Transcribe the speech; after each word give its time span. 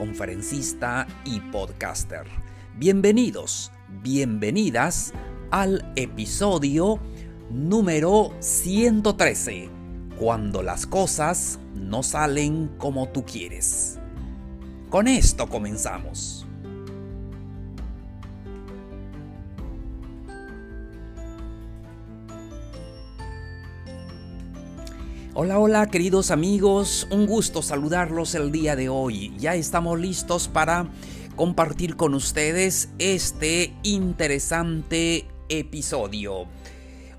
conferencista 0.00 1.06
y 1.26 1.40
podcaster. 1.40 2.24
Bienvenidos, 2.78 3.70
bienvenidas 4.02 5.12
al 5.50 5.92
episodio 5.94 6.98
número 7.50 8.32
113, 8.40 9.68
cuando 10.18 10.62
las 10.62 10.86
cosas 10.86 11.58
no 11.74 12.02
salen 12.02 12.68
como 12.78 13.10
tú 13.10 13.26
quieres. 13.26 13.98
Con 14.88 15.06
esto 15.06 15.50
comenzamos. 15.50 16.39
Hola, 25.42 25.58
hola 25.58 25.86
queridos 25.86 26.30
amigos, 26.30 27.08
un 27.10 27.24
gusto 27.24 27.62
saludarlos 27.62 28.34
el 28.34 28.52
día 28.52 28.76
de 28.76 28.90
hoy. 28.90 29.34
Ya 29.38 29.54
estamos 29.54 29.98
listos 29.98 30.48
para 30.48 30.90
compartir 31.34 31.96
con 31.96 32.12
ustedes 32.12 32.90
este 32.98 33.72
interesante 33.82 35.26
episodio. 35.48 36.44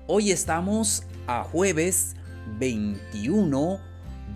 Hoy 0.06 0.30
estamos 0.30 1.02
a 1.26 1.42
jueves 1.42 2.14
21 2.60 3.80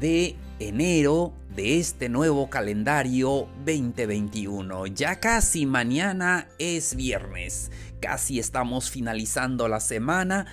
de 0.00 0.34
enero 0.58 1.32
de 1.54 1.78
este 1.78 2.08
nuevo 2.08 2.50
calendario 2.50 3.46
2021. 3.64 4.88
Ya 4.88 5.20
casi 5.20 5.64
mañana 5.64 6.48
es 6.58 6.96
viernes, 6.96 7.70
casi 8.00 8.40
estamos 8.40 8.90
finalizando 8.90 9.68
la 9.68 9.78
semana 9.78 10.46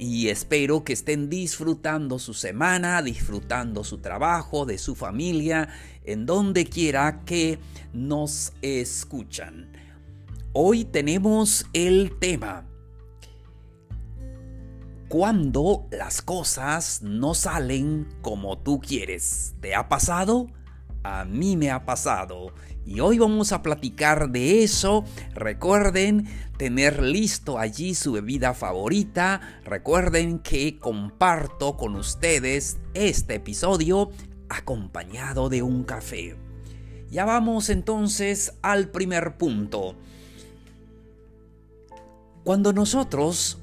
y 0.00 0.30
espero 0.30 0.82
que 0.82 0.94
estén 0.94 1.28
disfrutando 1.28 2.18
su 2.18 2.32
semana, 2.32 3.02
disfrutando 3.02 3.84
su 3.84 3.98
trabajo, 3.98 4.64
de 4.64 4.78
su 4.78 4.94
familia, 4.94 5.68
en 6.04 6.24
donde 6.24 6.64
quiera 6.64 7.20
que 7.26 7.58
nos 7.92 8.54
escuchan. 8.62 9.70
Hoy 10.54 10.86
tenemos 10.86 11.66
el 11.74 12.18
tema. 12.18 12.66
Cuando 15.10 15.86
las 15.90 16.22
cosas 16.22 17.02
no 17.02 17.34
salen 17.34 18.08
como 18.22 18.56
tú 18.56 18.80
quieres. 18.80 19.54
¿Te 19.60 19.74
ha 19.74 19.90
pasado? 19.90 20.46
A 21.02 21.26
mí 21.26 21.58
me 21.58 21.70
ha 21.70 21.84
pasado. 21.84 22.54
Y 22.86 23.00
hoy 23.00 23.18
vamos 23.18 23.52
a 23.52 23.62
platicar 23.62 24.30
de 24.30 24.62
eso. 24.62 25.04
Recuerden 25.34 26.26
tener 26.56 27.02
listo 27.02 27.58
allí 27.58 27.94
su 27.94 28.12
bebida 28.12 28.54
favorita. 28.54 29.40
Recuerden 29.64 30.38
que 30.38 30.78
comparto 30.78 31.76
con 31.76 31.94
ustedes 31.96 32.78
este 32.94 33.36
episodio 33.36 34.10
acompañado 34.48 35.48
de 35.48 35.62
un 35.62 35.84
café. 35.84 36.36
Ya 37.10 37.24
vamos 37.24 37.70
entonces 37.70 38.54
al 38.62 38.88
primer 38.88 39.36
punto. 39.36 39.96
Cuando 42.44 42.72
nosotros 42.72 43.58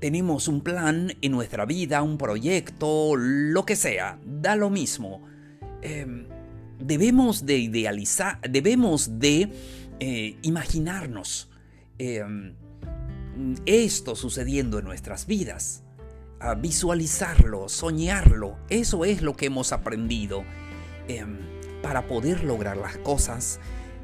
tenemos 0.00 0.48
un 0.48 0.62
plan 0.62 1.12
en 1.20 1.32
nuestra 1.32 1.64
vida, 1.64 2.02
un 2.02 2.18
proyecto, 2.18 3.14
lo 3.16 3.64
que 3.64 3.76
sea, 3.76 4.18
da 4.26 4.56
lo 4.56 4.68
mismo. 4.68 5.22
Eh, 5.80 6.26
debemos 6.82 7.46
de 7.46 7.58
idealizar, 7.58 8.40
debemos 8.42 9.18
de 9.18 9.50
eh, 10.00 10.38
imaginarnos 10.42 11.50
em, 11.98 12.54
esto 13.66 14.16
sucediendo 14.16 14.78
en 14.78 14.84
nuestras 14.84 15.26
vidas, 15.26 15.84
a 16.40 16.54
visualizarlo, 16.54 17.68
soñarlo. 17.68 18.56
Eso 18.68 19.04
es 19.04 19.22
lo 19.22 19.36
que 19.36 19.46
hemos 19.46 19.72
aprendido. 19.72 20.44
Em, 21.08 21.38
para 21.82 22.06
poder 22.06 22.44
lograr 22.44 22.76
las 22.76 22.96
cosas, 22.98 23.58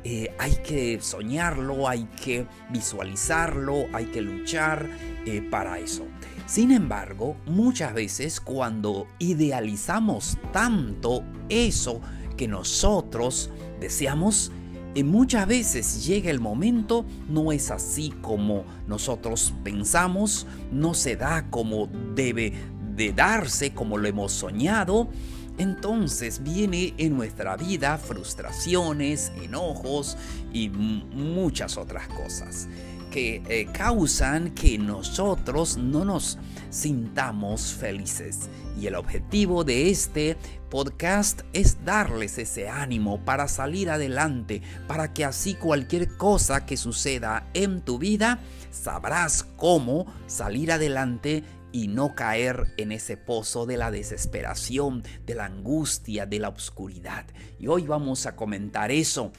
eh, 0.05 0.35
hay 0.39 0.57
que 0.57 1.01
soñarlo, 1.01 1.89
hay 1.89 2.05
que 2.23 2.47
visualizarlo, 2.71 3.87
hay 3.93 4.07
que 4.07 4.21
luchar 4.21 4.89
eh, 5.27 5.43
para 5.51 5.79
eso. 5.79 6.07
Sin 6.47 6.71
embargo, 6.71 7.37
muchas 7.47 7.95
veces 7.95 8.41
cuando 8.41 9.07
idealizamos 9.19 10.39
tanto 10.53 11.25
eso 11.49 12.01
que 12.39 12.49
nosotros 12.49 13.51
deseamos, 13.81 14.51
y 14.95 15.03
muchas 15.03 15.47
veces 15.47 16.07
llega 16.07 16.31
el 16.31 16.41
momento, 16.41 17.05
no 17.29 17.53
es 17.53 17.71
así 17.71 18.15
como 18.23 18.65
nosotros 18.87 19.53
pensamos, 19.63 20.47
no 20.73 20.95
se 20.95 21.17
da 21.17 21.51
como 21.51 21.91
debe 22.15 22.55
de 22.97 23.13
darse, 23.13 23.75
como 23.75 23.99
lo 23.99 24.09
hemos 24.09 24.33
soñado. 24.33 25.09
Entonces 25.59 26.43
viene 26.43 26.95
en 26.97 27.17
nuestra 27.17 27.57
vida 27.57 27.99
frustraciones, 27.99 29.31
enojos 29.43 30.17
y 30.53 30.71
muchas 30.71 31.77
otras 31.77 32.09
cosas 32.09 32.69
que 33.19 33.43
eh, 33.49 33.67
causan 33.73 34.55
que 34.55 34.79
nosotros 34.79 35.77
no 35.77 36.05
nos 36.05 36.39
sintamos 36.71 37.75
felices. 37.75 38.49
Y 38.81 38.87
el 38.87 38.95
objetivo 38.95 39.65
de 39.65 39.91
este 39.91 40.37
podcast 40.71 41.41
es 41.53 41.85
darles 41.85 42.39
ese 42.39 42.69
ánimo 42.69 43.25
para 43.25 43.49
salir 43.49 43.91
adelante, 43.91 44.63
para 44.87 45.13
que 45.15 45.25
así 45.25 45.55
cualquier 45.55 46.17
cosa 46.17 46.65
que 46.65 46.77
suceda 46.77 47.51
en 47.55 47.81
tu 47.81 47.99
vida, 47.99 48.39
sabrás 48.71 49.43
cómo 49.57 50.07
salir 50.29 50.71
adelante 50.71 51.43
y 51.73 51.89
no 51.89 52.15
caer 52.15 52.73
en 52.77 52.93
ese 52.93 53.17
pozo 53.17 53.67
de 53.67 53.79
la 53.79 53.91
desesperación, 53.91 55.03
de 55.27 55.35
la 55.35 55.47
angustia, 55.47 56.25
de 56.25 56.39
la 56.39 56.51
oscuridad. 56.51 57.27
Y 57.59 57.67
hoy 57.67 57.83
vamos 57.83 58.27
a 58.27 58.37
comentar 58.37 58.93
eso 58.93 59.33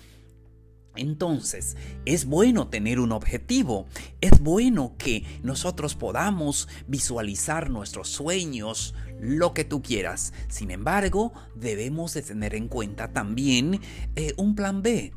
entonces, 0.99 1.77
es 2.05 2.25
bueno 2.25 2.67
tener 2.67 2.99
un 2.99 3.11
objetivo, 3.11 3.87
es 4.21 4.39
bueno 4.39 4.95
que 4.97 5.25
nosotros 5.43 5.95
podamos 5.95 6.67
visualizar 6.87 7.69
nuestros 7.69 8.09
sueños, 8.09 8.93
lo 9.19 9.53
que 9.53 9.63
tú 9.63 9.81
quieras. 9.81 10.33
Sin 10.47 10.71
embargo, 10.71 11.33
debemos 11.55 12.13
de 12.13 12.21
tener 12.21 12.55
en 12.55 12.67
cuenta 12.67 13.11
también 13.11 13.81
eh, 14.15 14.33
un 14.38 14.55
plan 14.55 14.81
B. 14.81 15.13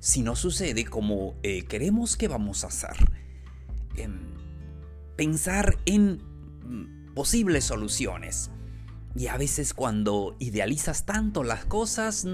Si 0.00 0.22
no 0.22 0.36
sucede 0.36 0.84
como 0.84 1.34
eh, 1.42 1.64
queremos 1.64 2.16
que 2.16 2.28
vamos 2.28 2.64
a 2.64 2.68
hacer, 2.68 2.96
em, 3.96 4.18
pensar 5.16 5.78
en 5.86 6.22
mm, 6.64 7.14
posibles 7.14 7.64
soluciones. 7.64 8.50
Y 9.18 9.26
a 9.26 9.36
veces 9.36 9.74
cuando 9.74 10.36
idealizas 10.38 11.04
tanto 11.04 11.42
las 11.42 11.64
cosas, 11.64 12.24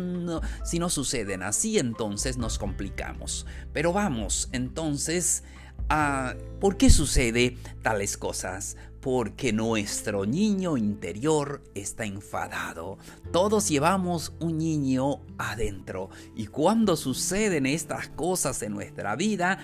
si 0.65 0.79
no 0.79 0.91
suceden 0.91 1.43
así, 1.43 1.79
entonces 1.79 2.37
nos 2.37 2.59
complicamos. 2.59 3.47
Pero 3.73 3.95
vamos, 3.95 4.51
entonces, 4.53 5.45
a 5.89 6.35
¿por 6.61 6.77
qué 6.77 6.91
sucede 6.91 7.57
tales 7.81 8.19
cosas? 8.19 8.77
Porque 9.01 9.55
nuestro 9.55 10.27
niño 10.27 10.77
interior 10.77 11.63
está 11.75 12.05
enfadado. 12.05 12.99
Todos 13.33 13.71
llevamos 13.71 14.35
un 14.39 14.59
niño 14.59 15.23
adentro. 15.39 16.11
Y 16.37 16.49
cuando 16.49 16.97
suceden 16.97 17.65
estas 17.65 18.09
cosas 18.09 18.61
en 18.61 18.75
nuestra 18.75 19.17
vida, 19.17 19.59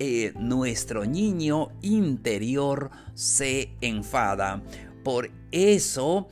eh, 0.00 0.32
nuestro 0.36 1.04
niño 1.04 1.68
interior 1.82 2.90
se 3.14 3.76
enfada. 3.80 4.60
Por 5.04 5.30
eso 5.52 6.28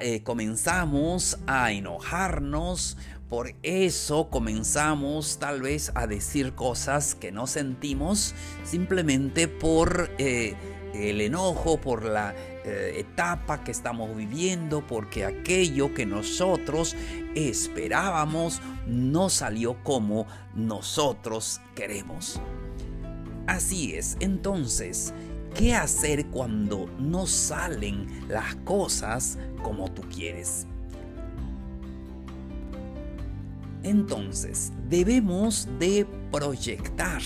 eh, 0.00 0.22
comenzamos 0.24 1.38
a 1.46 1.70
enojarnos, 1.70 2.96
por 3.28 3.54
eso 3.62 4.28
comenzamos 4.28 5.38
tal 5.38 5.62
vez 5.62 5.92
a 5.94 6.06
decir 6.06 6.54
cosas 6.54 7.14
que 7.14 7.30
no 7.30 7.46
sentimos 7.46 8.34
simplemente 8.64 9.46
por 9.46 10.10
eh, 10.18 10.54
el 10.94 11.20
enojo, 11.20 11.80
por 11.80 12.04
la 12.04 12.34
eh, 12.64 12.94
etapa 12.96 13.62
que 13.62 13.70
estamos 13.70 14.16
viviendo, 14.16 14.84
porque 14.86 15.24
aquello 15.24 15.94
que 15.94 16.06
nosotros 16.06 16.96
esperábamos 17.34 18.60
no 18.86 19.28
salió 19.28 19.82
como 19.84 20.26
nosotros 20.54 21.60
queremos. 21.76 22.40
Así 23.46 23.94
es, 23.94 24.16
entonces, 24.20 25.14
¿Qué 25.54 25.74
hacer 25.74 26.26
cuando 26.26 26.88
no 26.98 27.26
salen 27.26 28.06
las 28.28 28.54
cosas 28.56 29.38
como 29.62 29.90
tú 29.90 30.02
quieres? 30.02 30.66
Entonces, 33.82 34.72
debemos 34.88 35.68
de 35.78 36.06
proyectar 36.30 37.22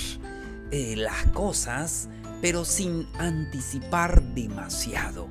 eh, 0.70 0.94
las 0.96 1.26
cosas, 1.32 2.08
pero 2.40 2.64
sin 2.64 3.06
anticipar 3.18 4.22
demasiado. 4.34 5.28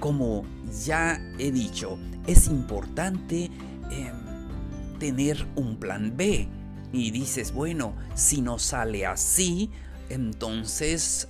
Como 0.00 0.44
ya 0.84 1.20
he 1.38 1.50
dicho, 1.50 1.98
es 2.26 2.48
importante 2.48 3.50
em, 3.90 4.98
tener 4.98 5.46
un 5.56 5.76
plan 5.76 6.16
B. 6.16 6.48
Y 6.92 7.10
dices, 7.10 7.52
bueno, 7.52 7.94
si 8.14 8.40
no 8.40 8.58
sale 8.58 9.06
así, 9.06 9.70
entonces, 10.08 11.28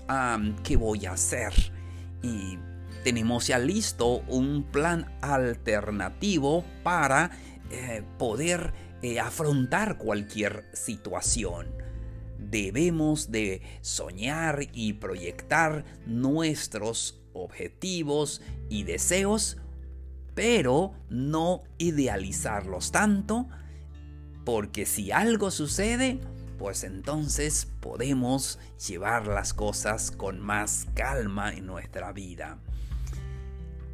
¿qué 0.62 0.76
voy 0.76 1.06
a 1.06 1.12
hacer? 1.12 1.52
Y 2.22 2.58
tenemos 3.04 3.46
ya 3.46 3.58
listo 3.58 4.22
un 4.28 4.64
plan 4.64 5.06
alternativo 5.20 6.64
para 6.82 7.30
eh, 7.70 8.02
poder 8.18 8.74
eh, 9.02 9.20
afrontar 9.20 9.98
cualquier 9.98 10.64
situación. 10.72 11.68
Debemos 12.38 13.30
de 13.30 13.62
soñar 13.80 14.68
y 14.72 14.94
proyectar 14.94 15.84
nuestros 16.06 17.20
objetivos 17.32 18.42
y 18.68 18.82
deseos, 18.82 19.58
pero 20.34 20.94
no 21.08 21.62
idealizarlos 21.78 22.92
tanto, 22.92 23.48
porque 24.44 24.86
si 24.86 25.12
algo 25.12 25.50
sucede, 25.50 26.20
pues 26.58 26.84
entonces 26.84 27.68
podemos 27.80 28.58
llevar 28.86 29.26
las 29.26 29.54
cosas 29.54 30.10
con 30.10 30.40
más 30.40 30.86
calma 30.94 31.52
en 31.52 31.66
nuestra 31.66 32.12
vida. 32.12 32.58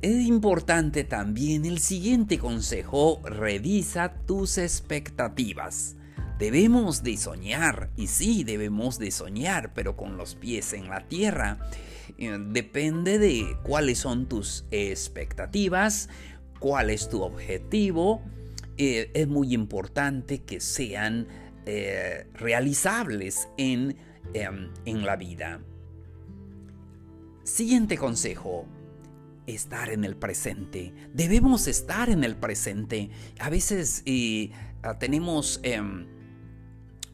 Es 0.02 0.26
importante 0.26 1.04
también 1.04 1.64
el 1.64 1.78
siguiente 1.78 2.38
consejo, 2.38 3.20
revisa 3.24 4.14
tus 4.26 4.58
expectativas. 4.58 5.94
Debemos 6.40 7.04
de 7.04 7.16
soñar, 7.16 7.90
y 7.96 8.08
sí, 8.08 8.42
debemos 8.42 8.98
de 8.98 9.12
soñar, 9.12 9.72
pero 9.74 9.96
con 9.96 10.16
los 10.16 10.34
pies 10.34 10.72
en 10.72 10.88
la 10.88 11.06
tierra. 11.06 11.58
Eh, 12.18 12.36
depende 12.48 13.20
de 13.20 13.56
cuáles 13.62 13.98
son 13.98 14.28
tus 14.28 14.64
expectativas, 14.72 16.08
cuál 16.58 16.90
es 16.90 17.08
tu 17.08 17.22
objetivo. 17.22 18.22
Eh, 18.78 19.12
es 19.14 19.28
muy 19.28 19.54
importante 19.54 20.40
que 20.40 20.58
sean 20.58 21.28
eh, 21.66 22.26
realizables 22.34 23.48
en, 23.56 23.96
em, 24.34 24.70
en 24.84 25.06
la 25.06 25.16
vida. 25.16 25.60
Siguiente 27.44 27.96
consejo, 27.96 28.66
estar 29.46 29.90
en 29.90 30.04
el 30.04 30.16
presente. 30.16 30.94
Debemos 31.12 31.66
estar 31.66 32.08
en 32.08 32.24
el 32.24 32.36
presente. 32.36 33.10
A 33.40 33.50
veces 33.50 34.04
ah, 34.82 34.98
tenemos 34.98 35.60
em, 35.62 36.06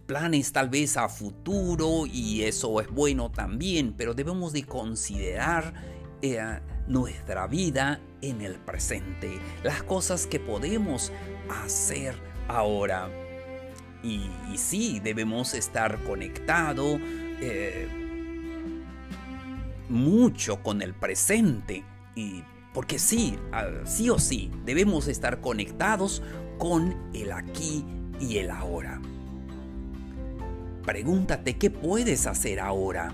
planes 0.07 0.53
tal 0.53 0.71
vez 0.71 0.97
a 0.97 1.09
futuro 1.09 2.07
y 2.07 2.43
eso 2.43 2.81
es 2.81 2.91
bueno 2.91 3.31
también, 3.31 3.93
pero 3.93 4.15
debemos 4.15 4.53
de 4.53 4.65
considerar 4.65 5.75
eh, 6.23 6.61
nuestra 6.87 7.47
vida 7.47 8.01
en 8.23 8.41
el 8.41 8.57
presente, 8.57 9.39
las 9.63 9.83
cosas 9.83 10.27
que 10.27 10.41
podemos 10.41 11.13
hacer 11.63 12.15
ahora. 12.49 13.28
Y, 14.03 14.31
sí, 14.57 15.01
debemos 15.01 15.55
estar 15.55 16.03
conectados 16.05 17.01
eh, 17.41 17.89
mucho 19.89 20.63
con 20.63 20.83
el 20.83 20.95
presente. 20.95 21.85
Y 22.15 22.43
porque 22.73 22.99
sí, 22.99 23.39
sí 23.85 24.11
o 24.11 24.19
sí, 24.19 24.51
debemos 24.65 25.09
estar 25.09 25.41
conectados 25.41 26.23
con 26.59 26.97
el 27.13 27.33
aquí 27.33 27.85
y 28.21 28.39
el 28.39 28.51
ahora. 28.51 29.01
Pregúntate 30.85 31.57
qué 31.57 31.71
puedes 31.71 32.27
hacer 32.27 32.61
ahora. 32.61 33.13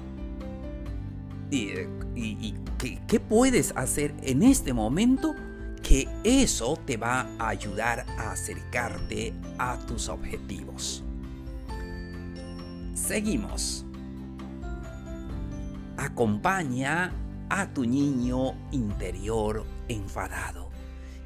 Y, 1.51 2.55
¿qué, 2.79 3.01
qué 3.07 3.21
puedes 3.21 3.73
hacer 3.77 4.15
en 4.23 4.43
este 4.43 4.73
momento 4.73 5.35
que 5.85 6.09
eso 6.25 6.79
te 6.87 6.97
va 6.97 7.29
a 7.39 7.49
ayudar 7.49 8.07
a 8.19 8.33
acercarte 8.33 9.35
a 9.59 9.79
tus 9.87 10.09
objetivos. 10.09 11.05
Seguimos. 12.95 13.85
Acompaña 15.99 17.13
a 17.51 17.67
tu 17.73 17.85
niño 17.85 18.55
interior 18.73 19.67
enfadado. 19.89 20.71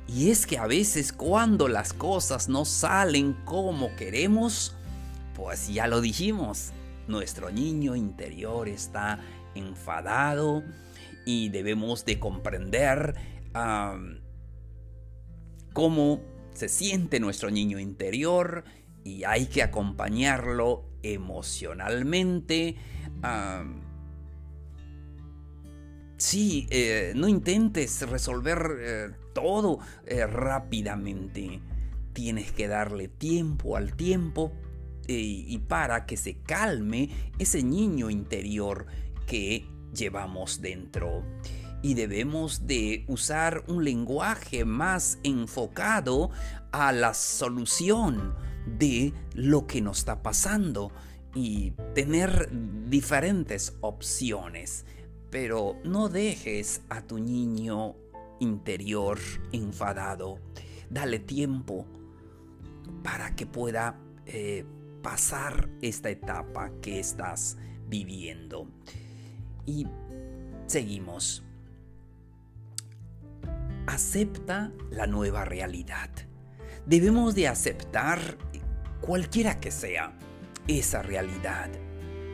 Y 0.09 0.31
es 0.31 0.45
que 0.45 0.59
a 0.59 0.67
veces 0.67 1.13
cuando 1.13 1.69
las 1.69 1.93
cosas 1.93 2.49
no 2.49 2.65
salen 2.65 3.35
como 3.45 3.95
queremos, 3.95 4.75
pues 5.35 5.69
ya 5.69 5.87
lo 5.87 6.01
dijimos, 6.01 6.73
nuestro 7.07 7.51
niño 7.51 7.95
interior 7.95 8.69
está 8.69 9.21
enfadado 9.55 10.65
y 11.25 11.51
debemos 11.51 12.05
de 12.05 12.19
comprender 12.19 13.15
cómo 15.73 16.20
se 16.53 16.69
siente 16.69 17.20
nuestro 17.20 17.50
niño 17.50 17.79
interior 17.79 18.65
y 19.05 19.25
hay 19.25 19.47
que 19.47 19.62
acompañarlo 19.62 20.85
emocionalmente. 21.03 22.76
sí, 26.17 26.67
eh, 26.70 27.12
no 27.15 27.29
intentes 27.29 28.03
resolver 28.09 28.59
eh, 28.81 29.11
todo 29.35 29.79
eh, 30.05 30.26
rápidamente. 30.26 31.61
Tienes 32.12 32.50
que 32.50 32.67
darle 32.67 33.09
tiempo 33.09 33.76
al 33.76 33.94
tiempo 33.94 34.53
y 35.11 35.56
para 35.61 36.05
que 36.05 36.19
se 36.19 36.43
calme 36.43 37.09
ese 37.38 37.62
niño 37.62 38.11
interior 38.11 38.85
que 39.26 39.64
llevamos 39.94 40.61
dentro 40.61 41.25
y 41.83 41.95
debemos 41.95 42.67
de 42.67 43.05
usar 43.09 43.65
un 43.69 43.85
lenguaje 43.85 44.65
más 44.65 45.19
enfocado 45.23 46.31
a 46.73 46.93
la 46.93 47.15
solución 47.15 48.35
de 48.67 49.13
lo 49.35 49.67
que 49.67 49.81
nos 49.81 49.99
está 49.99 50.23
pasando 50.23 50.93
y 51.35 51.73
tener 51.95 52.51
diferentes 52.89 53.77
opciones. 53.81 54.85
Pero 55.31 55.77
no 55.85 56.09
dejes 56.09 56.83
a 56.89 57.03
tu 57.03 57.19
niño 57.19 57.95
interior 58.41 59.19
enfadado. 59.52 60.38
Dale 60.91 61.19
tiempo 61.19 61.87
para 63.02 63.37
que 63.37 63.47
pueda 63.47 64.00
eh, 64.26 64.64
pasar 65.02 65.69
esta 65.83 66.11
etapa 66.11 66.71
que 66.81 66.99
estás 66.99 67.57
viviendo. 67.88 68.69
Y 69.67 69.87
seguimos 70.67 71.45
acepta 73.88 74.71
la 74.90 75.07
nueva 75.07 75.47
realidad. 75.47 76.11
Debemos 76.85 77.35
de 77.35 77.49
aceptar 77.49 78.37
cualquiera 79.00 79.59
que 79.59 79.71
sea 79.71 80.12
esa 80.66 81.02
realidad. 81.02 81.71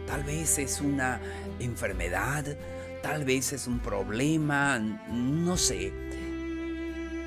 Tal 0.07 0.25
vez 0.25 0.59
es 0.59 0.81
una 0.81 1.21
enfermedad, 1.61 2.45
tal 3.03 3.25
vez 3.25 3.53
es 3.53 3.69
un 3.69 3.79
problema, 3.79 4.79
no 4.79 5.57
sé. 5.57 5.93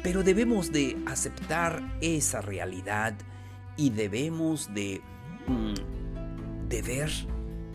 Pero 0.03 0.24
debemos 0.24 0.74
de 0.74 0.98
aceptar 1.05 1.81
esa 2.01 2.41
realidad 2.41 3.13
y 3.77 3.91
debemos 3.91 4.74
de, 4.74 5.01
mm, 5.48 6.67
de 6.67 6.81
ver 6.81 7.10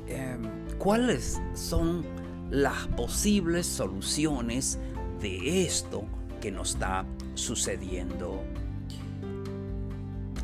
em, 0.06 0.42
cuáles 0.76 1.40
son 1.54 2.04
las 2.50 2.86
posibles 2.88 3.66
soluciones 3.66 4.78
de 5.20 5.64
esto 5.64 6.06
que 6.42 6.50
nos 6.50 6.70
está 6.70 7.06
sucediendo. 7.34 8.42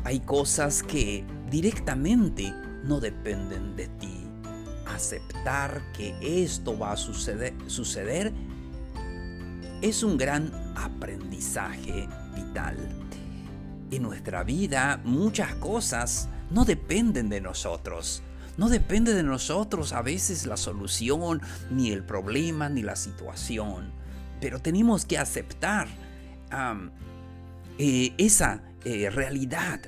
Hay 0.05 0.21
cosas 0.21 0.81
que 0.81 1.25
directamente 1.51 2.53
no 2.85 3.01
dependen 3.01 3.75
de 3.75 3.87
ti. 3.99 4.25
Aceptar 4.87 5.83
que 5.91 6.15
esto 6.21 6.79
va 6.79 6.93
a 6.93 6.97
suceder, 6.97 7.53
suceder 7.67 8.31
es 9.81 10.01
un 10.01 10.17
gran 10.17 10.51
aprendizaje 10.75 12.07
vital. 12.33 12.77
En 13.91 14.01
nuestra 14.01 14.43
vida 14.43 15.01
muchas 15.03 15.53
cosas 15.55 16.29
no 16.49 16.63
dependen 16.63 17.27
de 17.27 17.41
nosotros. 17.41 18.23
No 18.57 18.69
depende 18.69 19.13
de 19.13 19.23
nosotros 19.23 19.91
a 19.91 20.01
veces 20.01 20.45
la 20.45 20.57
solución, 20.57 21.41
ni 21.69 21.91
el 21.91 22.03
problema, 22.03 22.69
ni 22.69 22.83
la 22.83 22.95
situación 22.95 23.98
pero 24.39 24.59
tenemos 24.59 25.05
que 25.05 25.17
aceptar 25.17 25.87
eh, 27.77 28.13
esa 28.17 28.63
eh, 28.85 29.09
realidad. 29.09 29.81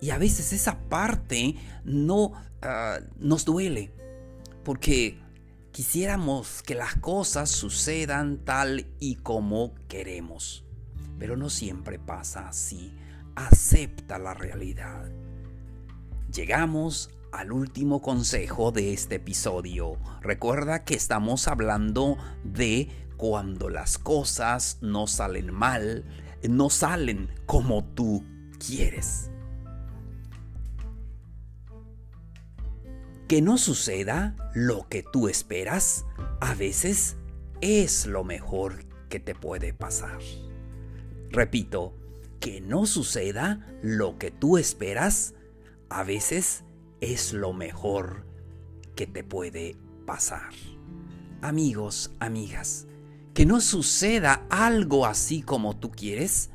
Y 0.00 0.10
a 0.10 0.18
veces 0.18 0.52
esa 0.52 0.78
parte 0.88 1.56
no 1.84 2.32
ah, 2.62 2.98
nos 3.18 3.44
duele, 3.44 3.90
porque 4.64 5.18
quisiéramos 5.72 6.62
que 6.62 6.74
las 6.74 6.94
cosas 6.96 7.50
sucedan 7.50 8.38
tal 8.44 8.86
y 9.00 9.16
como 9.16 9.74
queremos. 9.88 10.64
Pero 11.18 11.36
no 11.36 11.50
siempre 11.50 11.98
pasa 11.98 12.48
así. 12.48 12.94
Acepta 13.34 14.18
la 14.18 14.34
realidad. 14.34 15.10
llegamos 16.32 17.10
al 17.32 17.52
último 17.52 18.00
consejo 18.00 18.72
de 18.72 18.92
este 18.92 19.16
episodio. 19.16 19.98
Recuerda 20.20 20.84
que 20.84 20.94
estamos 20.94 21.48
hablando 21.48 22.16
de 22.44 22.88
cuando 23.18 23.68
las 23.68 23.98
cosas 23.98 24.78
no 24.80 25.06
salen 25.08 25.52
mal, 25.52 26.04
no 26.48 26.70
salen 26.70 27.28
como 27.46 27.84
tú 27.84 28.24
quieres. 28.64 29.30
Que 33.26 33.42
no 33.42 33.58
suceda 33.58 34.36
lo 34.54 34.88
que 34.88 35.02
tú 35.02 35.28
esperas 35.28 36.06
a 36.40 36.54
veces 36.54 37.16
es 37.60 38.06
lo 38.06 38.24
mejor 38.24 38.84
que 39.10 39.18
te 39.18 39.34
puede 39.34 39.74
pasar. 39.74 40.20
Repito, 41.30 41.94
que 42.40 42.60
no 42.60 42.86
suceda 42.86 43.66
lo 43.82 44.16
que 44.16 44.30
tú 44.30 44.58
esperas 44.58 45.34
a 45.90 46.04
veces 46.04 46.64
es 47.00 47.32
lo 47.32 47.52
mejor 47.52 48.24
que 48.94 49.08
te 49.08 49.24
puede 49.24 49.76
pasar. 50.06 50.52
Amigos, 51.42 52.12
amigas, 52.20 52.86
que 53.38 53.46
no 53.46 53.60
suceda 53.60 54.44
algo 54.50 55.06
así 55.06 55.42
como 55.42 55.76
tú 55.76 55.92
quieres, 55.92 56.50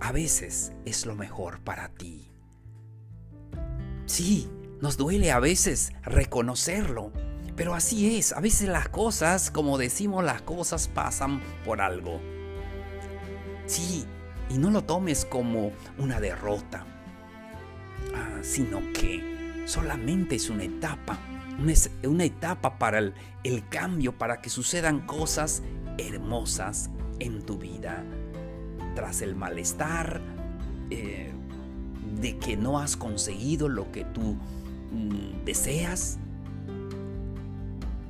a 0.00 0.10
veces 0.10 0.72
es 0.84 1.06
lo 1.06 1.14
mejor 1.14 1.60
para 1.60 1.88
ti. 1.90 2.28
Sí, 4.06 4.50
nos 4.80 4.96
duele 4.96 5.30
a 5.30 5.38
veces 5.38 5.92
reconocerlo, 6.02 7.12
pero 7.54 7.74
así 7.74 8.18
es, 8.18 8.32
a 8.32 8.40
veces 8.40 8.68
las 8.68 8.88
cosas, 8.88 9.52
como 9.52 9.78
decimos, 9.78 10.24
las 10.24 10.42
cosas 10.42 10.88
pasan 10.88 11.40
por 11.64 11.80
algo. 11.80 12.20
Sí, 13.66 14.04
y 14.50 14.58
no 14.58 14.72
lo 14.72 14.82
tomes 14.82 15.24
como 15.24 15.70
una 15.96 16.18
derrota, 16.18 16.84
ah, 18.16 18.40
sino 18.42 18.80
que 18.92 19.62
solamente 19.64 20.34
es 20.34 20.50
una 20.50 20.64
etapa, 20.64 21.16
una, 21.58 22.24
etapa 22.24 22.78
para 22.78 22.98
el, 22.98 23.68
cambio, 23.68 24.16
para 24.16 24.40
que 24.40 24.50
sucedan 24.50 25.06
cosas 25.06 25.62
hermosas 25.98 26.90
en 27.18 27.42
tu 27.42 27.58
vida. 27.58 28.04
Tras 28.94 29.22
el 29.22 29.34
malestar 29.34 30.20
eh, 30.90 31.32
de 32.20 32.38
que 32.38 32.56
no 32.56 32.78
has 32.78 32.96
conseguido 32.96 33.68
lo 33.68 33.90
que 33.92 34.04
tú 34.04 34.36
mm, 34.92 35.44
deseas, 35.44 36.18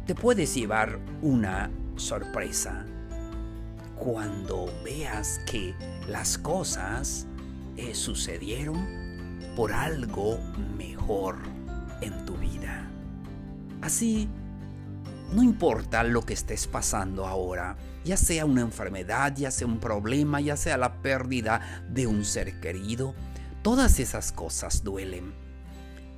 te 0.07 0.15
puedes 0.15 0.55
llevar 0.55 1.01
una 1.23 1.71
sorpresa 1.97 2.87
cuando 3.97 4.69
veas 4.85 5.41
que 5.51 5.75
las 6.09 6.39
cosas 6.39 7.27
eh, 7.77 7.95
sucedieron 7.95 8.77
por 9.57 9.73
algo 9.73 10.39
mejor 10.77 11.39
en 12.01 12.25
tu 12.27 12.35
vida. 12.37 12.89
Así, 13.83 14.29
no 15.33 15.43
importa 15.43 16.03
lo 16.03 16.23
que 16.23 16.35
estés 16.35 16.67
pasando 16.67 17.27
ahora, 17.27 17.77
ya 18.05 18.17
sea 18.17 18.45
una 18.45 18.61
enfermedad, 18.61 19.35
ya 19.37 19.51
sea 19.51 19.67
un 19.67 19.81
problema, 19.81 20.41
ya 20.41 20.57
sea 20.57 20.77
la 20.77 21.03
pérdida 21.03 21.85
de 21.91 22.07
un 22.07 22.25
ser 22.25 22.61
querido, 22.61 23.15
todas 23.63 23.99
esas 23.99 24.33
cosas 24.33 24.85
duelen. 24.85 25.35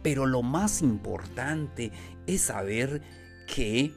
Pero 0.03 0.27
lo 0.27 0.43
más 0.43 0.83
importante 0.83 1.91
es 2.27 2.43
saber 2.43 3.03
que 3.47 3.95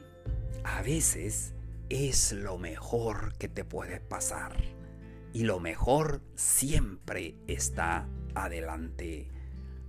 a 0.64 0.82
veces 0.82 1.52
es 1.90 2.32
lo 2.32 2.58
mejor 2.58 3.34
que 3.36 3.48
te 3.48 3.64
puede 3.64 4.00
pasar. 4.00 4.56
Y 5.34 5.44
lo 5.44 5.60
mejor 5.60 6.22
siempre 6.34 7.36
está 7.46 8.08
adelante. 8.34 9.30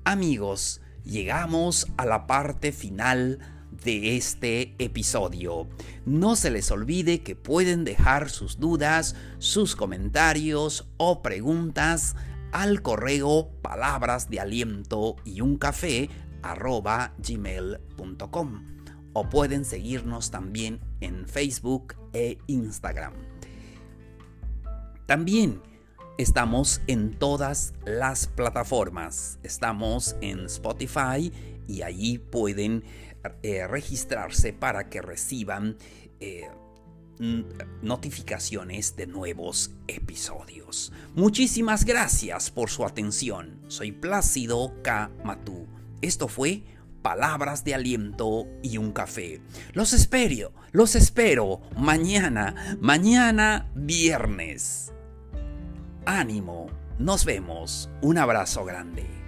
Amigos, 0.03 0.81
llegamos 1.03 1.87
a 1.97 2.05
la 2.05 2.27
parte 2.27 2.71
final 2.71 3.39
de 3.83 4.17
este 4.17 4.75
episodio. 4.79 5.67
No 6.05 6.35
se 6.35 6.51
les 6.51 6.71
olvide 6.71 7.21
que 7.21 7.35
pueden 7.35 7.83
dejar 7.83 8.29
sus 8.29 8.59
dudas, 8.59 9.15
sus 9.39 9.75
comentarios 9.75 10.87
o 10.97 11.21
preguntas 11.21 12.15
al 12.51 12.81
correo 12.81 13.49
palabras 13.61 14.29
de 14.29 14.39
aliento 14.39 15.15
y 15.25 15.41
un 15.41 15.57
café 15.57 16.09
gmail.com 17.17 18.63
o 19.13 19.29
pueden 19.29 19.63
seguirnos 19.63 20.31
también 20.31 20.79
en 20.99 21.27
Facebook 21.27 21.95
e 22.13 22.37
Instagram. 22.47 23.13
También 25.05 25.61
estamos 26.17 26.81
en 26.87 27.17
todas 27.17 27.73
las 27.85 28.27
plataformas. 28.27 29.39
Estamos 29.43 30.15
en 30.21 30.45
Spotify 30.45 31.31
y 31.67 31.81
allí 31.81 32.17
pueden 32.17 32.83
eh, 33.41 33.67
registrarse 33.67 34.53
para 34.53 34.89
que 34.89 35.01
reciban 35.01 35.77
eh, 36.19 36.47
notificaciones 37.81 38.95
de 38.95 39.07
nuevos 39.07 39.71
episodios. 39.87 40.91
Muchísimas 41.15 41.85
gracias 41.85 42.51
por 42.51 42.69
su 42.69 42.85
atención. 42.85 43.61
Soy 43.67 43.91
Plácido 43.91 44.73
K. 44.83 45.11
Matú. 45.23 45.67
Esto 46.01 46.27
fue 46.27 46.63
palabras 47.01 47.63
de 47.63 47.75
aliento 47.75 48.47
y 48.63 48.77
un 48.77 48.91
café. 48.91 49.41
Los 49.73 49.93
espero, 49.93 50.53
los 50.71 50.95
espero 50.95 51.61
mañana, 51.77 52.77
mañana 52.81 53.69
viernes. 53.75 54.91
Ánimo, 56.05 56.67
nos 56.97 57.25
vemos. 57.25 57.89
Un 58.01 58.17
abrazo 58.17 58.65
grande. 58.65 59.22